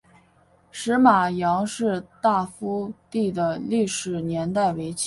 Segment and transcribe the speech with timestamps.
[0.71, 4.99] 石码杨氏大夫第的历史年代为清。